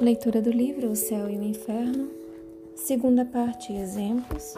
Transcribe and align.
Leitura 0.00 0.40
do 0.40 0.50
livro 0.50 0.90
O 0.90 0.96
Céu 0.96 1.28
e 1.28 1.36
o 1.36 1.42
Inferno, 1.42 2.08
segunda 2.74 3.22
parte 3.22 3.70
Exemplos, 3.70 4.54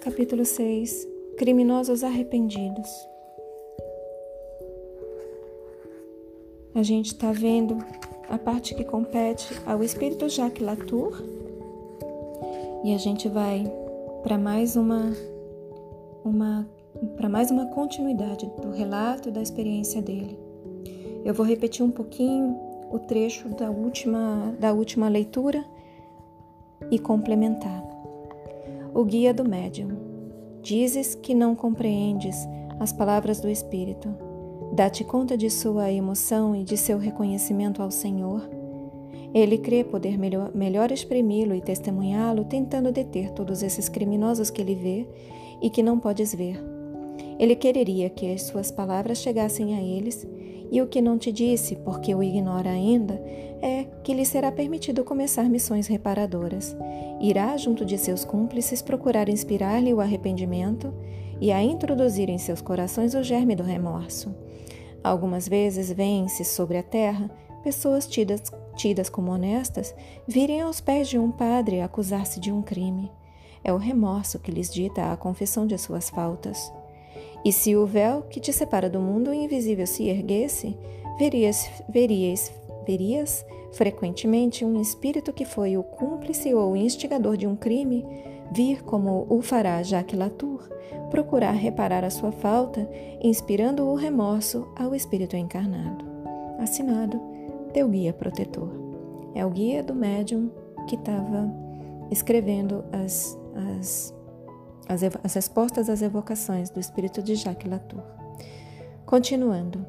capítulo 0.00 0.44
6 0.44 1.08
Criminosos 1.36 2.04
Arrependidos. 2.04 2.88
A 6.76 6.84
gente 6.84 7.06
está 7.06 7.32
vendo 7.32 7.76
a 8.28 8.38
parte 8.38 8.76
que 8.76 8.84
compete 8.84 9.52
ao 9.66 9.82
espírito 9.82 10.28
Jacques 10.28 10.64
Latour 10.64 11.20
e 12.84 12.94
a 12.94 12.98
gente 12.98 13.28
vai 13.28 13.64
para 14.22 14.38
mais 14.38 14.76
uma, 14.76 15.12
uma 16.24 16.68
para 17.16 17.28
mais 17.28 17.50
uma 17.50 17.66
continuidade 17.66 18.46
do 18.62 18.70
relato 18.70 19.32
da 19.32 19.42
experiência 19.42 20.00
dele. 20.00 20.38
Eu 21.24 21.34
vou 21.34 21.44
repetir 21.44 21.84
um 21.84 21.90
pouquinho 21.90 22.73
o 22.90 22.98
trecho 22.98 23.48
da 23.48 23.70
última, 23.70 24.54
da 24.58 24.72
última 24.72 25.08
leitura 25.08 25.64
e 26.90 26.98
complementar. 26.98 27.82
O 28.94 29.04
guia 29.04 29.34
do 29.34 29.48
médium. 29.48 29.96
Dizes 30.62 31.14
que 31.14 31.34
não 31.34 31.54
compreendes 31.54 32.36
as 32.78 32.92
palavras 32.92 33.40
do 33.40 33.48
Espírito. 33.48 34.08
Dá-te 34.72 35.04
conta 35.04 35.36
de 35.36 35.50
sua 35.50 35.90
emoção 35.90 36.54
e 36.56 36.64
de 36.64 36.76
seu 36.76 36.98
reconhecimento 36.98 37.82
ao 37.82 37.90
Senhor. 37.90 38.48
Ele 39.32 39.58
crê 39.58 39.82
poder 39.82 40.16
melhor, 40.16 40.52
melhor 40.54 40.92
exprimi-lo 40.92 41.54
e 41.54 41.60
testemunhá-lo, 41.60 42.44
tentando 42.44 42.92
deter 42.92 43.30
todos 43.32 43.62
esses 43.62 43.88
criminosos 43.88 44.48
que 44.48 44.62
ele 44.62 44.74
vê 44.74 45.08
e 45.60 45.68
que 45.68 45.82
não 45.82 45.98
podes 45.98 46.34
ver. 46.34 46.62
Ele 47.38 47.56
quereria 47.56 48.08
que 48.08 48.32
as 48.32 48.42
suas 48.42 48.70
palavras 48.70 49.18
chegassem 49.18 49.74
a 49.74 49.82
eles 49.82 50.26
e 50.74 50.82
o 50.82 50.88
que 50.88 51.00
não 51.00 51.16
te 51.16 51.30
disse, 51.30 51.76
porque 51.76 52.12
o 52.12 52.20
ignora 52.20 52.68
ainda, 52.68 53.14
é 53.62 53.86
que 54.02 54.12
lhe 54.12 54.26
será 54.26 54.50
permitido 54.50 55.04
começar 55.04 55.44
missões 55.44 55.86
reparadoras. 55.86 56.76
Irá, 57.20 57.56
junto 57.56 57.84
de 57.84 57.96
seus 57.96 58.24
cúmplices, 58.24 58.82
procurar 58.82 59.28
inspirar-lhe 59.28 59.94
o 59.94 60.00
arrependimento 60.00 60.92
e 61.40 61.52
a 61.52 61.62
introduzir 61.62 62.28
em 62.28 62.38
seus 62.38 62.60
corações 62.60 63.14
o 63.14 63.22
germe 63.22 63.54
do 63.54 63.62
remorso. 63.62 64.34
Algumas 65.04 65.48
vezes 65.48 65.92
vêm-se 65.92 66.44
sobre 66.44 66.76
a 66.76 66.82
terra 66.82 67.30
pessoas 67.62 68.04
tidas, 68.04 68.42
tidas 68.74 69.08
como 69.08 69.30
honestas 69.30 69.94
virem 70.26 70.60
aos 70.60 70.80
pés 70.80 71.06
de 71.06 71.20
um 71.20 71.30
padre 71.30 71.82
acusar-se 71.82 72.40
de 72.40 72.50
um 72.50 72.60
crime. 72.60 73.12
É 73.62 73.72
o 73.72 73.76
remorso 73.76 74.40
que 74.40 74.50
lhes 74.50 74.74
dita 74.74 75.12
a 75.12 75.16
confissão 75.16 75.68
de 75.68 75.78
suas 75.78 76.10
faltas. 76.10 76.72
E 77.44 77.52
se 77.52 77.76
o 77.76 77.86
véu 77.86 78.22
que 78.22 78.40
te 78.40 78.52
separa 78.52 78.88
do 78.88 79.00
mundo 79.00 79.32
invisível 79.32 79.86
se 79.86 80.08
erguesse, 80.08 80.76
verias, 81.18 81.68
verias, 81.88 82.52
verias 82.86 83.44
frequentemente 83.72 84.64
um 84.64 84.80
espírito 84.80 85.32
que 85.32 85.44
foi 85.44 85.76
o 85.76 85.82
cúmplice 85.82 86.54
ou 86.54 86.76
instigador 86.76 87.36
de 87.36 87.46
um 87.46 87.56
crime 87.56 88.04
vir 88.52 88.82
como 88.84 89.26
o 89.28 89.42
fará 89.42 89.82
Jacques 89.82 90.18
Latour, 90.18 90.68
procurar 91.10 91.52
reparar 91.52 92.04
a 92.04 92.10
sua 92.10 92.30
falta, 92.30 92.88
inspirando 93.20 93.84
o 93.84 93.94
remorso 93.94 94.68
ao 94.76 94.94
espírito 94.94 95.36
encarnado. 95.36 96.04
Assinado, 96.58 97.20
teu 97.72 97.88
guia 97.88 98.12
protetor. 98.12 98.70
É 99.34 99.44
o 99.44 99.50
guia 99.50 99.82
do 99.82 99.94
médium 99.94 100.50
que 100.88 100.94
estava 100.94 101.52
escrevendo 102.10 102.84
as, 102.92 103.38
as 103.78 104.14
as, 104.88 105.02
as 105.22 105.34
respostas 105.34 105.88
às 105.88 106.02
evocações 106.02 106.70
do 106.70 106.80
espírito 106.80 107.22
de 107.22 107.34
Jacques 107.34 107.70
Latour. 107.70 108.02
Continuando. 109.06 109.84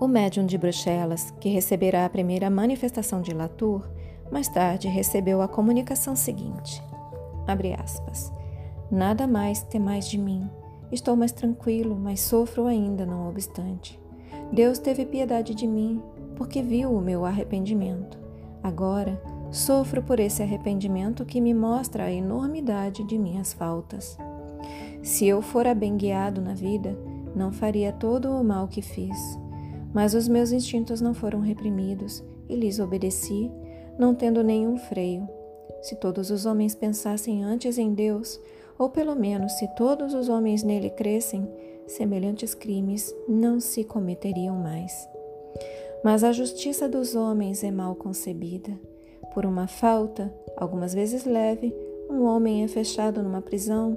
O 0.00 0.08
médium 0.08 0.44
de 0.44 0.58
Bruxelas, 0.58 1.30
que 1.40 1.48
receberá 1.48 2.04
a 2.04 2.10
primeira 2.10 2.50
manifestação 2.50 3.20
de 3.20 3.32
Latour, 3.32 3.86
mais 4.30 4.48
tarde 4.48 4.88
recebeu 4.88 5.40
a 5.42 5.48
comunicação 5.48 6.16
seguinte. 6.16 6.82
Abre 7.46 7.74
aspas. 7.74 8.32
Nada 8.90 9.26
mais 9.26 9.62
temais 9.62 10.08
de 10.08 10.18
mim. 10.18 10.48
Estou 10.90 11.16
mais 11.16 11.32
tranquilo, 11.32 11.96
mas 11.96 12.20
sofro 12.20 12.66
ainda, 12.66 13.06
não 13.06 13.28
obstante. 13.28 14.00
Deus 14.52 14.78
teve 14.78 15.06
piedade 15.06 15.54
de 15.54 15.66
mim, 15.66 16.02
porque 16.36 16.62
viu 16.62 16.92
o 16.92 17.00
meu 17.00 17.24
arrependimento. 17.24 18.18
Agora 18.62 19.20
Sofro 19.52 20.02
por 20.02 20.18
esse 20.18 20.42
arrependimento 20.42 21.26
que 21.26 21.38
me 21.38 21.52
mostra 21.52 22.04
a 22.04 22.10
enormidade 22.10 23.04
de 23.04 23.18
minhas 23.18 23.52
faltas. 23.52 24.16
Se 25.02 25.26
eu 25.26 25.42
fora 25.42 25.74
bem 25.74 25.94
guiado 25.94 26.40
na 26.40 26.54
vida, 26.54 26.96
não 27.36 27.52
faria 27.52 27.92
todo 27.92 28.30
o 28.30 28.42
mal 28.42 28.66
que 28.66 28.80
fiz. 28.80 29.18
Mas 29.92 30.14
os 30.14 30.26
meus 30.26 30.52
instintos 30.52 31.02
não 31.02 31.12
foram 31.12 31.40
reprimidos 31.40 32.24
e 32.48 32.56
lhes 32.56 32.78
obedeci, 32.78 33.52
não 33.98 34.14
tendo 34.14 34.42
nenhum 34.42 34.78
freio. 34.78 35.28
Se 35.82 35.96
todos 35.96 36.30
os 36.30 36.46
homens 36.46 36.74
pensassem 36.74 37.44
antes 37.44 37.76
em 37.76 37.92
Deus, 37.92 38.40
ou 38.78 38.88
pelo 38.88 39.14
menos 39.14 39.52
se 39.58 39.68
todos 39.74 40.14
os 40.14 40.30
homens 40.30 40.62
nele 40.62 40.88
crescem, 40.88 41.46
semelhantes 41.86 42.54
crimes 42.54 43.14
não 43.28 43.60
se 43.60 43.84
cometeriam 43.84 44.56
mais. 44.56 45.06
Mas 46.02 46.24
a 46.24 46.32
justiça 46.32 46.88
dos 46.88 47.14
homens 47.14 47.62
é 47.62 47.70
mal 47.70 47.94
concebida 47.94 48.72
por 49.34 49.46
uma 49.46 49.66
falta, 49.66 50.32
algumas 50.56 50.92
vezes 50.94 51.24
leve, 51.24 51.74
um 52.10 52.24
homem 52.24 52.62
é 52.64 52.68
fechado 52.68 53.22
numa 53.22 53.40
prisão 53.40 53.96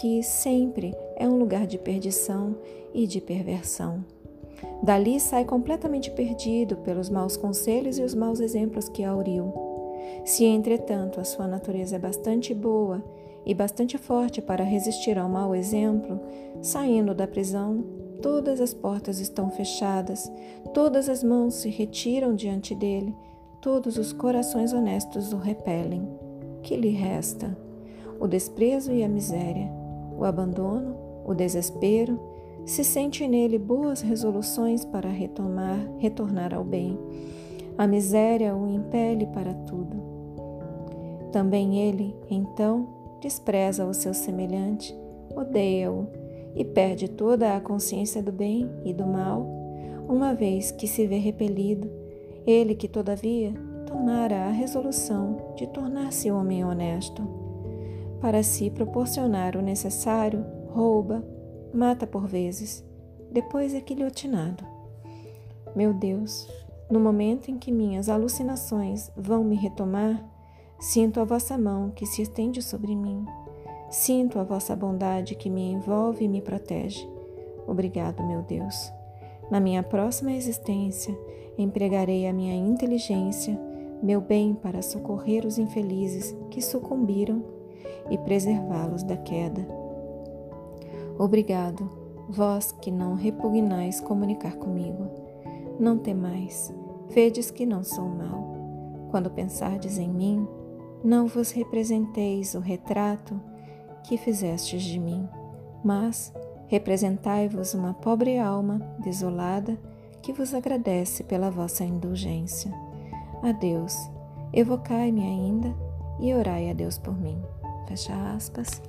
que 0.00 0.22
sempre 0.22 0.94
é 1.16 1.26
um 1.28 1.38
lugar 1.38 1.66
de 1.66 1.78
perdição 1.78 2.56
e 2.92 3.06
de 3.06 3.20
perversão. 3.20 4.04
Dali 4.82 5.18
sai 5.18 5.44
completamente 5.44 6.10
perdido 6.10 6.76
pelos 6.78 7.08
maus 7.08 7.36
conselhos 7.36 7.98
e 7.98 8.02
os 8.02 8.14
maus 8.14 8.40
exemplos 8.40 8.88
que 8.88 9.04
auriu. 9.04 9.52
Se, 10.24 10.44
entretanto, 10.44 11.20
a 11.20 11.24
sua 11.24 11.46
natureza 11.46 11.96
é 11.96 11.98
bastante 11.98 12.52
boa 12.52 13.02
e 13.46 13.54
bastante 13.54 13.96
forte 13.96 14.42
para 14.42 14.64
resistir 14.64 15.18
ao 15.18 15.28
mau 15.28 15.54
exemplo, 15.54 16.20
saindo 16.60 17.14
da 17.14 17.26
prisão, 17.26 17.84
todas 18.20 18.60
as 18.60 18.72
portas 18.72 19.20
estão 19.20 19.50
fechadas, 19.50 20.30
todas 20.72 21.08
as 21.08 21.22
mãos 21.22 21.54
se 21.54 21.68
retiram 21.68 22.34
diante 22.34 22.74
dele 22.74 23.14
Todos 23.64 23.96
os 23.96 24.12
corações 24.12 24.74
honestos 24.74 25.32
o 25.32 25.38
repelem. 25.38 26.06
Que 26.62 26.76
lhe 26.76 26.90
resta? 26.90 27.56
O 28.20 28.28
desprezo 28.28 28.92
e 28.92 29.02
a 29.02 29.08
miséria, 29.08 29.72
o 30.18 30.22
abandono, 30.22 30.94
o 31.24 31.32
desespero. 31.32 32.20
Se 32.66 32.84
sente 32.84 33.26
nele 33.26 33.58
boas 33.58 34.02
resoluções 34.02 34.84
para 34.84 35.08
retomar, 35.08 35.78
retornar 35.96 36.52
ao 36.52 36.62
bem. 36.62 36.98
A 37.78 37.86
miséria 37.86 38.54
o 38.54 38.68
impele 38.68 39.24
para 39.28 39.54
tudo. 39.54 39.96
Também 41.32 41.78
ele, 41.78 42.14
então, 42.28 42.86
despreza 43.22 43.86
o 43.86 43.94
seu 43.94 44.12
semelhante, 44.12 44.94
odeia-o 45.34 46.06
e 46.54 46.66
perde 46.66 47.08
toda 47.08 47.56
a 47.56 47.60
consciência 47.62 48.22
do 48.22 48.30
bem 48.30 48.70
e 48.84 48.92
do 48.92 49.06
mal, 49.06 49.46
uma 50.06 50.34
vez 50.34 50.70
que 50.70 50.86
se 50.86 51.06
vê 51.06 51.16
repelido 51.16 52.03
ele 52.46 52.74
que, 52.74 52.88
todavia, 52.88 53.54
tomara 53.86 54.46
a 54.46 54.50
resolução 54.50 55.54
de 55.56 55.66
tornar-se 55.66 56.30
homem 56.30 56.64
honesto. 56.64 57.22
Para 58.20 58.42
si 58.42 58.70
proporcionar 58.70 59.56
o 59.56 59.62
necessário, 59.62 60.44
rouba, 60.68 61.24
mata 61.72 62.06
por 62.06 62.26
vezes, 62.26 62.84
depois 63.30 63.74
é 63.74 63.80
guilhotinado. 63.80 64.64
Meu 65.74 65.92
Deus, 65.92 66.48
no 66.90 67.00
momento 67.00 67.50
em 67.50 67.58
que 67.58 67.72
minhas 67.72 68.08
alucinações 68.08 69.10
vão 69.16 69.42
me 69.42 69.56
retomar, 69.56 70.22
sinto 70.78 71.20
a 71.20 71.24
vossa 71.24 71.58
mão 71.58 71.90
que 71.90 72.06
se 72.06 72.22
estende 72.22 72.62
sobre 72.62 72.94
mim. 72.94 73.24
Sinto 73.90 74.38
a 74.38 74.44
vossa 74.44 74.74
bondade 74.74 75.34
que 75.34 75.50
me 75.50 75.70
envolve 75.70 76.24
e 76.24 76.28
me 76.28 76.40
protege. 76.40 77.08
Obrigado, 77.66 78.26
meu 78.26 78.42
Deus. 78.42 78.92
Na 79.50 79.60
minha 79.60 79.82
próxima 79.82 80.32
existência, 80.32 81.16
empregarei 81.58 82.26
a 82.26 82.32
minha 82.32 82.54
inteligência, 82.54 83.58
meu 84.02 84.20
bem 84.20 84.54
para 84.54 84.82
socorrer 84.82 85.46
os 85.46 85.58
infelizes 85.58 86.36
que 86.50 86.60
sucumbiram 86.60 87.42
e 88.10 88.18
preservá-los 88.18 89.02
da 89.02 89.16
queda. 89.16 89.66
Obrigado, 91.18 91.88
vós 92.28 92.72
que 92.72 92.90
não 92.90 93.14
repugnais 93.14 94.00
comunicar 94.00 94.56
comigo. 94.56 95.08
Não 95.78 95.98
temais, 95.98 96.74
vedes 97.08 97.50
que 97.50 97.64
não 97.64 97.84
sou 97.84 98.04
mal. 98.04 98.54
Quando 99.10 99.30
pensardes 99.30 99.98
em 99.98 100.08
mim, 100.08 100.46
não 101.02 101.26
vos 101.26 101.50
representeis 101.50 102.54
o 102.54 102.60
retrato 102.60 103.40
que 104.02 104.16
fizestes 104.16 104.82
de 104.82 104.98
mim, 104.98 105.28
mas 105.84 106.32
representai-vos 106.74 107.72
uma 107.72 107.94
pobre 107.94 108.36
alma 108.36 108.80
desolada 108.98 109.78
que 110.20 110.32
vos 110.32 110.52
agradece 110.52 111.22
pela 111.22 111.48
vossa 111.48 111.84
indulgência. 111.84 112.72
Adeus, 113.44 113.96
evocai-me 114.52 115.22
ainda 115.22 115.72
e 116.18 116.34
orai 116.34 116.70
a 116.70 116.72
Deus 116.72 116.98
por 116.98 117.16
mim. 117.16 117.40
Fecha 117.86 118.12
aspas. 118.34 118.82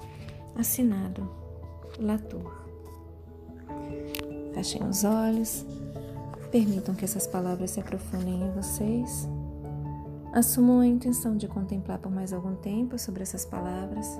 Assinado 0.56 1.30
Latour. 2.00 2.52
Fechem 4.56 4.84
os 4.88 5.04
olhos, 5.04 5.64
permitam 6.52 6.96
que 6.96 7.06
essas 7.06 7.28
palavras 7.28 7.70
se 7.72 7.80
aprofundem 7.80 8.42
em 8.42 8.52
vocês 8.52 9.28
Assumam 10.34 10.82
a 10.82 10.88
intenção 10.88 11.38
de 11.38 11.48
contemplar 11.48 11.98
por 11.98 12.12
mais 12.12 12.34
algum 12.34 12.56
tempo 12.56 13.00
sobre 13.00 13.24
essas 13.24 13.46
palavras. 13.46 14.20